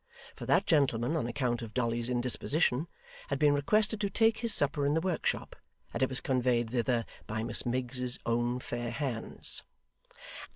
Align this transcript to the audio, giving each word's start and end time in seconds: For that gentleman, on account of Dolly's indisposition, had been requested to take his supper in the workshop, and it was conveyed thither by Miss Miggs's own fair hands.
For 0.35 0.47
that 0.47 0.65
gentleman, 0.65 1.15
on 1.15 1.27
account 1.27 1.61
of 1.61 1.75
Dolly's 1.75 2.09
indisposition, 2.09 2.87
had 3.27 3.37
been 3.37 3.53
requested 3.53 4.01
to 4.01 4.09
take 4.09 4.39
his 4.39 4.51
supper 4.51 4.83
in 4.83 4.95
the 4.95 4.99
workshop, 4.99 5.55
and 5.93 6.01
it 6.01 6.09
was 6.09 6.19
conveyed 6.19 6.71
thither 6.71 7.05
by 7.27 7.43
Miss 7.43 7.67
Miggs's 7.67 8.17
own 8.25 8.59
fair 8.59 8.89
hands. 8.89 9.61